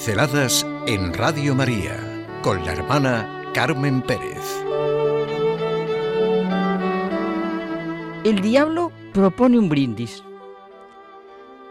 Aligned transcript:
Pinceladas 0.00 0.66
en 0.86 1.12
Radio 1.12 1.54
María 1.54 2.26
con 2.42 2.64
la 2.64 2.72
hermana 2.72 3.44
Carmen 3.52 4.00
Pérez. 4.00 4.64
El 8.24 8.40
diablo 8.40 8.92
propone 9.12 9.58
un 9.58 9.68
brindis. 9.68 10.24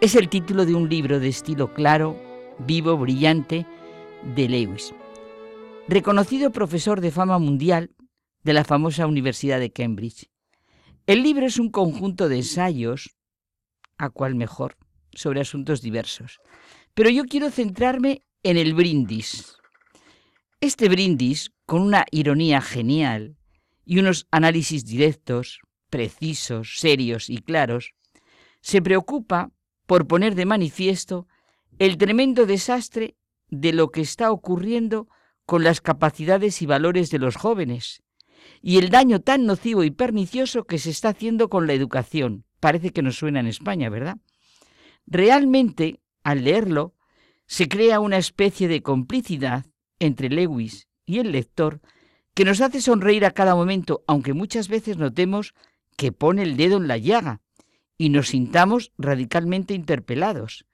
Es 0.00 0.16
el 0.16 0.28
título 0.28 0.66
de 0.66 0.74
un 0.74 0.88
libro 0.88 1.20
de 1.20 1.28
estilo 1.28 1.72
claro, 1.72 2.20
vivo, 2.58 2.96
brillante 2.96 3.64
de 4.34 4.48
Lewis, 4.48 4.92
reconocido 5.86 6.50
profesor 6.50 7.00
de 7.00 7.12
fama 7.12 7.38
mundial 7.38 7.92
de 8.42 8.54
la 8.54 8.64
famosa 8.64 9.06
Universidad 9.06 9.60
de 9.60 9.70
Cambridge. 9.70 10.28
El 11.06 11.22
libro 11.22 11.46
es 11.46 11.60
un 11.60 11.70
conjunto 11.70 12.28
de 12.28 12.38
ensayos, 12.38 13.14
a 13.98 14.10
cual 14.10 14.34
mejor, 14.34 14.76
sobre 15.12 15.42
asuntos 15.42 15.80
diversos. 15.80 16.40
Pero 16.96 17.10
yo 17.10 17.26
quiero 17.26 17.50
centrarme 17.50 18.22
en 18.42 18.56
el 18.56 18.72
brindis. 18.72 19.58
Este 20.62 20.88
brindis, 20.88 21.52
con 21.66 21.82
una 21.82 22.06
ironía 22.10 22.62
genial 22.62 23.36
y 23.84 23.98
unos 23.98 24.26
análisis 24.30 24.86
directos, 24.86 25.60
precisos, 25.90 26.78
serios 26.78 27.28
y 27.28 27.36
claros, 27.36 27.92
se 28.62 28.80
preocupa 28.80 29.50
por 29.84 30.06
poner 30.06 30.34
de 30.34 30.46
manifiesto 30.46 31.28
el 31.78 31.98
tremendo 31.98 32.46
desastre 32.46 33.14
de 33.50 33.74
lo 33.74 33.90
que 33.90 34.00
está 34.00 34.32
ocurriendo 34.32 35.06
con 35.44 35.64
las 35.64 35.82
capacidades 35.82 36.62
y 36.62 36.66
valores 36.66 37.10
de 37.10 37.18
los 37.18 37.36
jóvenes 37.36 38.02
y 38.62 38.78
el 38.78 38.88
daño 38.88 39.20
tan 39.20 39.44
nocivo 39.44 39.84
y 39.84 39.90
pernicioso 39.90 40.64
que 40.64 40.78
se 40.78 40.88
está 40.88 41.10
haciendo 41.10 41.50
con 41.50 41.66
la 41.66 41.74
educación. 41.74 42.46
Parece 42.58 42.90
que 42.90 43.02
nos 43.02 43.18
suena 43.18 43.40
en 43.40 43.48
España, 43.48 43.90
¿verdad? 43.90 44.16
Realmente 45.06 46.00
al 46.26 46.42
leerlo, 46.42 46.92
se 47.46 47.68
crea 47.68 48.00
una 48.00 48.18
especie 48.18 48.66
de 48.66 48.82
complicidad 48.82 49.64
entre 50.00 50.28
Lewis 50.28 50.88
y 51.04 51.20
el 51.20 51.30
lector 51.30 51.80
que 52.34 52.44
nos 52.44 52.60
hace 52.60 52.80
sonreír 52.80 53.24
a 53.24 53.30
cada 53.30 53.54
momento, 53.54 54.02
aunque 54.08 54.32
muchas 54.32 54.66
veces 54.66 54.96
notemos 54.96 55.54
que 55.96 56.10
pone 56.10 56.42
el 56.42 56.56
dedo 56.56 56.78
en 56.78 56.88
la 56.88 56.98
llaga 56.98 57.42
y 57.96 58.08
nos 58.08 58.30
sintamos 58.30 58.90
radicalmente 58.98 59.72
interpelados. 59.72 60.66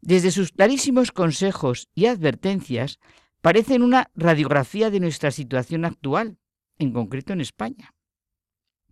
Desde 0.00 0.30
sus 0.30 0.50
clarísimos 0.50 1.12
consejos 1.12 1.90
y 1.94 2.06
advertencias 2.06 2.98
parecen 3.42 3.82
una 3.82 4.10
radiografía 4.14 4.88
de 4.88 5.00
nuestra 5.00 5.30
situación 5.30 5.84
actual, 5.84 6.38
en 6.78 6.94
concreto 6.94 7.34
en 7.34 7.42
España. 7.42 7.94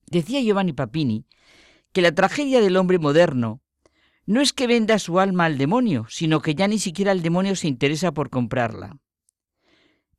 Decía 0.04 0.42
Giovanni 0.42 0.74
Papini 0.74 1.24
que 1.94 2.02
la 2.02 2.14
tragedia 2.14 2.60
del 2.60 2.76
hombre 2.76 2.98
moderno 2.98 3.62
no 4.26 4.40
es 4.40 4.52
que 4.52 4.66
venda 4.66 4.98
su 4.98 5.20
alma 5.20 5.44
al 5.44 5.58
demonio, 5.58 6.06
sino 6.08 6.40
que 6.40 6.54
ya 6.54 6.68
ni 6.68 6.78
siquiera 6.78 7.12
el 7.12 7.22
demonio 7.22 7.56
se 7.56 7.68
interesa 7.68 8.12
por 8.12 8.30
comprarla. 8.30 8.98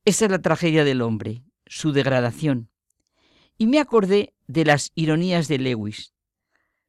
Esa 0.04 0.26
es 0.26 0.30
la 0.30 0.40
tragedia 0.40 0.84
del 0.84 1.02
hombre, 1.02 1.42
su 1.66 1.92
degradación. 1.92 2.70
Y 3.58 3.66
me 3.66 3.80
acordé 3.80 4.34
de 4.46 4.64
las 4.64 4.92
ironías 4.94 5.48
de 5.48 5.58
Lewis. 5.58 6.12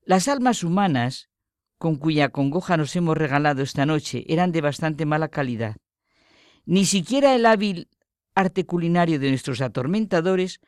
Las 0.04 0.28
almas 0.28 0.64
humanas, 0.64 1.30
con 1.78 1.96
cuya 1.96 2.30
congoja 2.30 2.78
nos 2.78 2.96
hemos 2.96 3.18
regalado 3.18 3.64
esta 3.64 3.86
noche, 3.86 4.24
eran 4.28 4.52
de 4.52 4.62
bastante 4.62 5.06
mala 5.06 5.30
calidad. 5.30 5.78
Ni 6.66 6.86
siquiera 6.86 7.34
el 7.34 7.46
hábil 7.46 7.90
arte 8.36 8.66
culinario 8.66 9.20
de 9.20 9.30
nuestros 9.30 9.62
atormentadores 9.62 10.60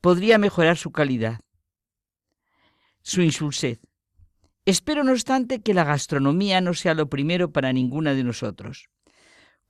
podría 0.00 0.38
mejorar 0.38 0.78
su 0.78 0.92
calidad, 0.92 1.40
su 3.02 3.20
insulsez. 3.20 3.80
Espero, 4.68 5.02
no 5.02 5.12
obstante, 5.12 5.62
que 5.62 5.72
la 5.72 5.82
gastronomía 5.82 6.60
no 6.60 6.74
sea 6.74 6.92
lo 6.92 7.08
primero 7.08 7.50
para 7.50 7.72
ninguna 7.72 8.12
de 8.12 8.22
nosotros. 8.22 8.90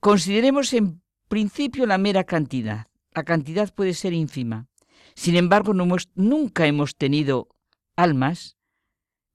Consideremos 0.01 0.73
en 0.73 1.01
principio 1.29 1.85
la 1.85 1.97
mera 1.97 2.25
cantidad. 2.25 2.87
La 3.13 3.23
cantidad 3.23 3.73
puede 3.73 3.93
ser 3.93 4.11
ínfima. 4.11 4.67
Sin 5.15 5.37
embargo, 5.37 5.73
nunca 5.73 6.67
hemos 6.67 6.97
tenido 6.97 7.47
almas, 7.95 8.57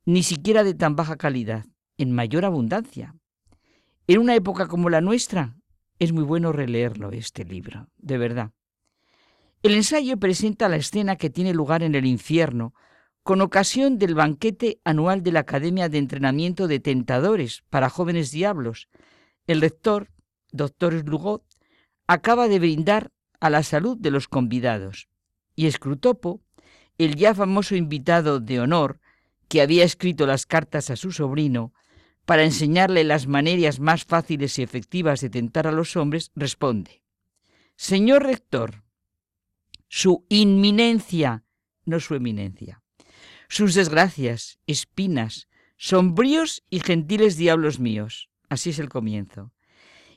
ni 0.04 0.22
siquiera 0.22 0.64
de 0.64 0.74
tan 0.74 0.96
baja 0.96 1.16
calidad, 1.16 1.64
en 1.96 2.12
mayor 2.12 2.44
abundancia. 2.44 3.14
En 4.06 4.18
una 4.18 4.34
época 4.34 4.68
como 4.68 4.90
la 4.90 5.00
nuestra, 5.00 5.56
es 5.98 6.12
muy 6.12 6.24
bueno 6.24 6.52
releerlo, 6.52 7.10
este 7.10 7.42
libro, 7.42 7.88
de 7.96 8.18
verdad. 8.18 8.50
El 9.62 9.72
ensayo 9.72 10.18
presenta 10.18 10.68
la 10.68 10.76
escena 10.76 11.16
que 11.16 11.30
tiene 11.30 11.54
lugar 11.54 11.82
en 11.82 11.94
el 11.94 12.04
infierno, 12.04 12.74
con 13.24 13.40
ocasión 13.40 13.98
del 13.98 14.14
banquete 14.14 14.80
anual 14.84 15.22
de 15.22 15.32
la 15.32 15.40
Academia 15.40 15.88
de 15.88 15.96
Entrenamiento 15.96 16.68
de 16.68 16.78
Tentadores 16.78 17.64
para 17.70 17.88
Jóvenes 17.88 18.30
Diablos, 18.30 18.90
el 19.46 19.62
rector, 19.62 20.10
doctor 20.52 21.00
Slugot, 21.00 21.42
acaba 22.06 22.48
de 22.48 22.58
brindar 22.58 23.12
a 23.40 23.48
la 23.48 23.62
salud 23.62 23.96
de 23.98 24.10
los 24.10 24.28
convidados. 24.28 25.08
Y 25.56 25.66
Escrutopo, 25.66 26.42
el 26.98 27.16
ya 27.16 27.34
famoso 27.34 27.74
invitado 27.76 28.40
de 28.40 28.60
honor, 28.60 29.00
que 29.48 29.62
había 29.62 29.84
escrito 29.84 30.26
las 30.26 30.44
cartas 30.44 30.90
a 30.90 30.96
su 30.96 31.10
sobrino 31.10 31.72
para 32.26 32.44
enseñarle 32.44 33.04
las 33.04 33.26
maneras 33.26 33.80
más 33.80 34.04
fáciles 34.04 34.58
y 34.58 34.62
efectivas 34.62 35.22
de 35.22 35.30
tentar 35.30 35.66
a 35.66 35.72
los 35.72 35.96
hombres, 35.96 36.30
responde, 36.34 37.02
Señor 37.74 38.22
rector, 38.24 38.84
su 39.88 40.26
inminencia, 40.28 41.44
no 41.86 42.00
su 42.00 42.14
eminencia, 42.14 42.83
sus 43.48 43.74
desgracias, 43.74 44.58
espinas, 44.66 45.48
sombríos 45.76 46.62
y 46.70 46.80
gentiles 46.80 47.36
diablos 47.36 47.78
míos. 47.78 48.28
Así 48.48 48.70
es 48.70 48.78
el 48.78 48.88
comienzo. 48.88 49.52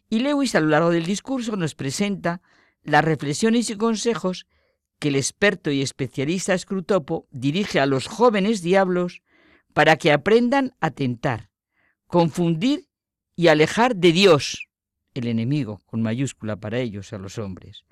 Y 0.10 0.20
Lewis 0.20 0.56
a 0.56 0.60
lo 0.60 0.68
largo 0.68 0.92
del 0.92 1.06
discurso 1.06 1.56
nos 1.56 1.76
presenta 1.76 2.42
las 2.84 3.04
reflexiones 3.04 3.70
y 3.70 3.76
consejos 3.76 4.46
que 5.00 5.10
el 5.10 5.16
experto 5.16 5.72
y 5.72 5.82
especialista 5.82 6.58
Scrutopo 6.58 7.28
dirige 7.32 7.80
a 7.80 7.86
los 7.86 8.08
jóvenes 8.08 8.62
diablos 8.62 9.22
para 9.74 9.98
que 9.98 10.12
aprendan 10.12 10.76
a 10.80 10.92
tentar, 10.92 11.50
confundir 12.08 12.88
y 13.36 13.50
alejar 13.50 13.96
de 13.96 14.12
Dios, 14.12 14.70
el 15.14 15.28
enemigo, 15.28 15.84
con 15.86 16.02
mayúscula 16.02 16.56
para 16.56 16.80
ellos, 16.80 17.14
a 17.14 17.18
los 17.18 17.38
hombres. 17.38 17.84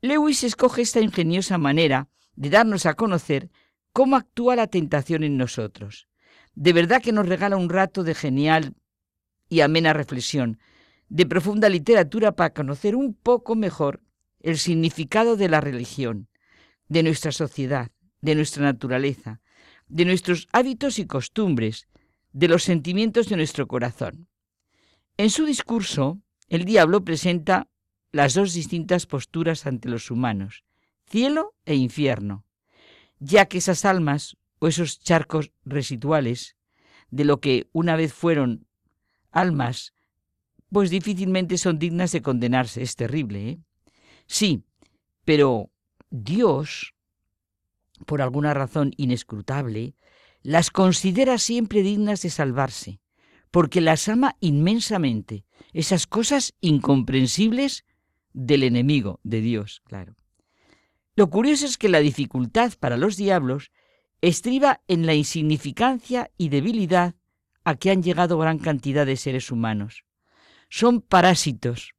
Lewis 0.00 0.42
escoge 0.42 0.82
esta 0.82 1.00
ingeniosa 1.00 1.58
manera 1.58 2.08
de 2.34 2.50
darnos 2.50 2.86
a 2.86 2.94
conocer 2.94 3.50
cómo 3.94 4.16
actúa 4.16 4.56
la 4.56 4.66
tentación 4.66 5.22
en 5.22 5.36
nosotros. 5.36 6.08
De 6.56 6.72
verdad 6.72 7.00
que 7.00 7.12
nos 7.12 7.28
regala 7.28 7.56
un 7.56 7.70
rato 7.70 8.02
de 8.02 8.14
genial 8.14 8.74
y 9.48 9.60
amena 9.60 9.92
reflexión, 9.92 10.58
de 11.08 11.26
profunda 11.26 11.68
literatura 11.68 12.32
para 12.32 12.52
conocer 12.52 12.96
un 12.96 13.14
poco 13.14 13.54
mejor 13.54 14.02
el 14.40 14.58
significado 14.58 15.36
de 15.36 15.48
la 15.48 15.60
religión, 15.60 16.28
de 16.88 17.04
nuestra 17.04 17.30
sociedad, 17.30 17.92
de 18.20 18.34
nuestra 18.34 18.64
naturaleza, 18.64 19.40
de 19.86 20.04
nuestros 20.04 20.48
hábitos 20.50 20.98
y 20.98 21.06
costumbres, 21.06 21.86
de 22.32 22.48
los 22.48 22.64
sentimientos 22.64 23.28
de 23.28 23.36
nuestro 23.36 23.68
corazón. 23.68 24.26
En 25.16 25.30
su 25.30 25.46
discurso, 25.46 26.20
el 26.48 26.64
diablo 26.64 27.04
presenta 27.04 27.68
las 28.10 28.34
dos 28.34 28.54
distintas 28.54 29.06
posturas 29.06 29.66
ante 29.66 29.88
los 29.88 30.10
humanos, 30.10 30.64
cielo 31.06 31.54
e 31.64 31.76
infierno, 31.76 32.44
ya 33.24 33.46
que 33.46 33.58
esas 33.58 33.84
almas 33.84 34.36
o 34.58 34.68
esos 34.68 35.00
charcos 35.00 35.50
residuales 35.64 36.56
de 37.10 37.24
lo 37.24 37.40
que 37.40 37.68
una 37.72 37.96
vez 37.96 38.12
fueron 38.12 38.66
almas, 39.30 39.94
pues 40.70 40.90
difícilmente 40.90 41.56
son 41.56 41.78
dignas 41.78 42.12
de 42.12 42.22
condenarse. 42.22 42.82
Es 42.82 42.96
terrible, 42.96 43.48
¿eh? 43.48 43.58
Sí, 44.26 44.64
pero 45.24 45.70
Dios, 46.10 46.94
por 48.06 48.20
alguna 48.20 48.52
razón 48.52 48.92
inescrutable, 48.96 49.94
las 50.42 50.70
considera 50.70 51.38
siempre 51.38 51.82
dignas 51.82 52.22
de 52.22 52.30
salvarse, 52.30 53.00
porque 53.50 53.80
las 53.80 54.08
ama 54.08 54.36
inmensamente, 54.40 55.46
esas 55.72 56.06
cosas 56.06 56.54
incomprensibles 56.60 57.84
del 58.32 58.64
enemigo 58.64 59.20
de 59.22 59.40
Dios, 59.40 59.80
claro. 59.84 60.14
Lo 61.16 61.30
curioso 61.30 61.66
es 61.66 61.78
que 61.78 61.88
la 61.88 62.00
dificultad 62.00 62.72
para 62.80 62.96
los 62.96 63.16
diablos 63.16 63.70
estriba 64.20 64.80
en 64.88 65.06
la 65.06 65.14
insignificancia 65.14 66.30
y 66.36 66.48
debilidad 66.48 67.14
a 67.62 67.76
que 67.76 67.90
han 67.90 68.02
llegado 68.02 68.38
gran 68.38 68.58
cantidad 68.58 69.06
de 69.06 69.16
seres 69.16 69.50
humanos. 69.50 70.04
Son 70.68 71.00
parásitos, 71.00 71.94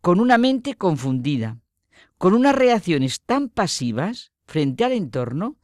con 0.00 0.18
una 0.18 0.38
mente 0.38 0.74
confundida, 0.74 1.58
con 2.16 2.32
unas 2.32 2.54
reacciones 2.54 3.20
tan 3.22 3.48
pasivas 3.48 4.32
frente 4.46 4.84
al 4.84 4.92
entorno 4.92 5.58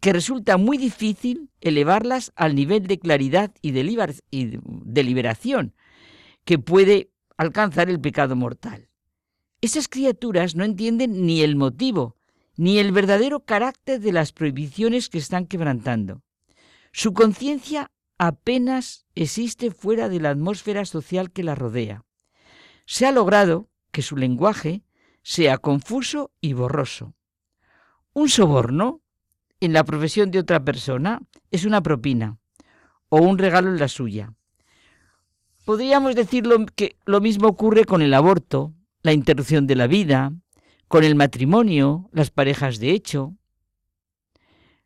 que 0.00 0.12
resulta 0.12 0.56
muy 0.56 0.78
difícil 0.78 1.50
elevarlas 1.60 2.32
al 2.36 2.54
nivel 2.54 2.86
de 2.86 2.98
claridad 2.98 3.52
y 3.60 3.70
de 3.72 5.02
liberación 5.02 5.74
que 6.44 6.58
puede 6.58 7.10
alcanzar 7.36 7.88
el 7.88 8.00
pecado 8.00 8.36
mortal. 8.36 8.91
Esas 9.62 9.86
criaturas 9.86 10.56
no 10.56 10.64
entienden 10.64 11.24
ni 11.24 11.42
el 11.42 11.54
motivo, 11.54 12.16
ni 12.56 12.78
el 12.78 12.90
verdadero 12.90 13.44
carácter 13.44 14.00
de 14.00 14.10
las 14.10 14.32
prohibiciones 14.32 15.08
que 15.08 15.18
están 15.18 15.46
quebrantando. 15.46 16.20
Su 16.90 17.14
conciencia 17.14 17.92
apenas 18.18 19.06
existe 19.14 19.70
fuera 19.70 20.08
de 20.08 20.18
la 20.18 20.30
atmósfera 20.30 20.84
social 20.84 21.30
que 21.30 21.44
la 21.44 21.54
rodea. 21.54 22.04
se 22.86 23.06
ha 23.06 23.12
logrado 23.12 23.68
que 23.92 24.02
su 24.02 24.16
lenguaje 24.16 24.82
sea 25.22 25.58
confuso 25.58 26.32
y 26.40 26.54
borroso. 26.54 27.14
Un 28.12 28.28
soborno 28.28 29.00
en 29.60 29.72
la 29.72 29.84
profesión 29.84 30.32
de 30.32 30.40
otra 30.40 30.64
persona 30.64 31.22
es 31.52 31.64
una 31.64 31.80
propina 31.82 32.38
o 33.08 33.18
un 33.18 33.38
regalo 33.38 33.68
en 33.68 33.78
la 33.78 33.86
suya. 33.86 34.34
Podríamos 35.64 36.16
decir 36.16 36.42
que 36.74 36.96
lo 37.06 37.20
mismo 37.20 37.46
ocurre 37.46 37.84
con 37.84 38.02
el 38.02 38.12
aborto, 38.12 38.74
la 39.02 39.12
interrupción 39.12 39.66
de 39.66 39.76
la 39.76 39.86
vida, 39.86 40.32
con 40.88 41.04
el 41.04 41.14
matrimonio, 41.14 42.08
las 42.12 42.30
parejas 42.30 42.78
de 42.78 42.90
hecho. 42.90 43.34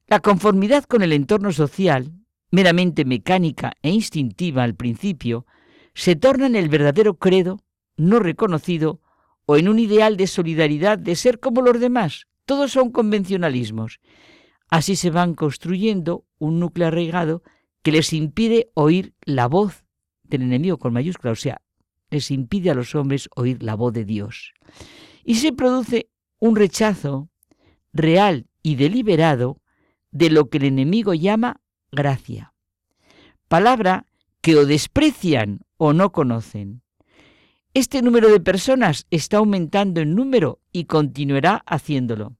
La 0.06 0.20
conformidad 0.20 0.84
con 0.84 1.02
el 1.02 1.12
entorno 1.12 1.52
social, 1.52 2.12
meramente 2.50 3.04
mecánica 3.04 3.72
e 3.82 3.90
instintiva 3.90 4.62
al 4.62 4.74
principio, 4.74 5.46
se 5.94 6.14
torna 6.14 6.46
en 6.46 6.56
el 6.56 6.68
verdadero 6.68 7.14
credo 7.14 7.60
no 7.96 8.18
reconocido 8.20 9.00
o 9.46 9.56
en 9.56 9.68
un 9.68 9.78
ideal 9.78 10.16
de 10.16 10.26
solidaridad 10.26 10.98
de 10.98 11.16
ser 11.16 11.40
como 11.40 11.62
los 11.62 11.80
demás. 11.80 12.26
Todos 12.44 12.72
son 12.72 12.90
convencionalismos. 12.90 14.00
Así 14.68 14.96
se 14.96 15.10
van 15.10 15.34
construyendo 15.34 16.24
un 16.38 16.60
núcleo 16.60 16.88
arraigado 16.88 17.42
que 17.82 17.92
les 17.92 18.12
impide 18.12 18.70
oír 18.74 19.14
la 19.24 19.46
voz 19.46 19.84
del 20.24 20.42
enemigo 20.42 20.78
con 20.78 20.92
mayúscula, 20.92 21.32
o 21.32 21.36
sea, 21.36 21.62
les 22.10 22.30
impide 22.30 22.70
a 22.70 22.74
los 22.74 22.94
hombres 22.94 23.28
oír 23.34 23.62
la 23.62 23.74
voz 23.74 23.92
de 23.92 24.04
Dios. 24.04 24.52
Y 25.24 25.36
se 25.36 25.52
produce 25.52 26.08
un 26.38 26.56
rechazo 26.56 27.28
real 27.92 28.46
y 28.62 28.76
deliberado 28.76 29.60
de 30.10 30.30
lo 30.30 30.48
que 30.48 30.58
el 30.58 30.64
enemigo 30.64 31.14
llama 31.14 31.60
gracia. 31.90 32.52
Palabra 33.48 34.06
que 34.40 34.56
o 34.56 34.66
desprecian 34.66 35.60
o 35.76 35.92
no 35.92 36.12
conocen. 36.12 36.82
Este 37.74 38.00
número 38.00 38.30
de 38.30 38.40
personas 38.40 39.06
está 39.10 39.38
aumentando 39.38 40.00
en 40.00 40.14
número 40.14 40.60
y 40.72 40.84
continuará 40.84 41.62
haciéndolo. 41.66 42.36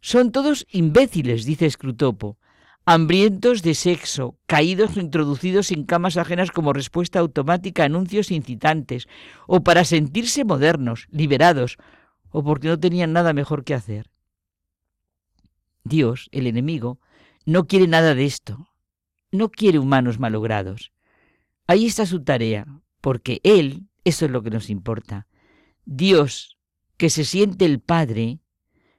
Son 0.00 0.30
todos 0.32 0.66
imbéciles, 0.70 1.44
dice 1.44 1.68
Scrutopo, 1.70 2.38
hambrientos 2.84 3.62
de 3.62 3.74
sexo, 3.74 4.38
caídos 4.46 4.96
o 4.96 5.00
introducidos 5.00 5.70
en 5.70 5.84
camas 5.84 6.16
ajenas 6.16 6.50
como 6.50 6.72
respuesta 6.72 7.20
automática 7.20 7.82
a 7.82 7.86
anuncios 7.86 8.30
incitantes, 8.30 9.06
o 9.46 9.62
para 9.62 9.84
sentirse 9.84 10.44
modernos, 10.44 11.06
liberados, 11.10 11.78
o 12.30 12.42
porque 12.42 12.68
no 12.68 12.78
tenían 12.78 13.12
nada 13.12 13.32
mejor 13.32 13.64
que 13.64 13.74
hacer. 13.74 14.10
Dios, 15.84 16.28
el 16.32 16.46
enemigo, 16.46 17.00
no 17.44 17.66
quiere 17.66 17.86
nada 17.86 18.14
de 18.14 18.24
esto. 18.24 18.68
No 19.30 19.50
quiere 19.50 19.78
humanos 19.78 20.18
malogrados. 20.18 20.92
Ahí 21.66 21.86
está 21.86 22.06
su 22.06 22.22
tarea, 22.22 22.66
porque 23.00 23.40
Él, 23.42 23.88
eso 24.04 24.26
es 24.26 24.30
lo 24.30 24.42
que 24.42 24.50
nos 24.50 24.70
importa. 24.70 25.26
Dios, 25.84 26.58
que 26.96 27.10
se 27.10 27.24
siente 27.24 27.64
el 27.64 27.80
Padre, 27.80 28.40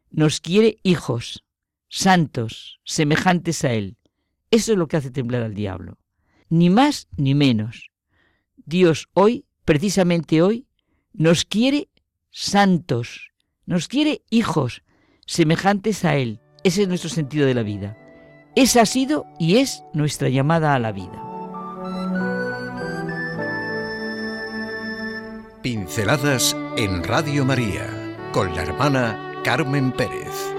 nos 0.09 0.41
quiere 0.41 0.77
hijos, 0.83 1.45
santos, 1.93 2.79
semejantes 2.83 3.63
a 3.63 3.71
Él. 3.71 3.97
Eso 4.49 4.71
es 4.71 4.77
lo 4.79 4.87
que 4.87 4.97
hace 4.97 5.11
temblar 5.11 5.43
al 5.43 5.53
diablo. 5.53 5.99
Ni 6.49 6.71
más 6.71 7.07
ni 7.17 7.35
menos. 7.35 7.91
Dios 8.65 9.09
hoy, 9.13 9.45
precisamente 9.63 10.41
hoy, 10.41 10.65
nos 11.13 11.45
quiere 11.45 11.89
santos, 12.31 13.29
nos 13.67 13.87
quiere 13.87 14.23
hijos, 14.31 14.81
semejantes 15.27 16.03
a 16.03 16.15
Él. 16.15 16.39
Ese 16.63 16.81
es 16.81 16.87
nuestro 16.87 17.11
sentido 17.11 17.45
de 17.45 17.53
la 17.53 17.61
vida. 17.61 17.95
Esa 18.55 18.81
ha 18.81 18.85
sido 18.87 19.25
y 19.37 19.57
es 19.57 19.83
nuestra 19.93 20.29
llamada 20.29 20.73
a 20.73 20.79
la 20.79 20.91
vida. 20.91 21.21
Pinceladas 25.61 26.57
en 26.75 27.03
Radio 27.03 27.45
María 27.45 27.87
con 28.31 28.55
la 28.55 28.63
hermana 28.63 29.41
Carmen 29.43 29.91
Pérez. 29.91 30.52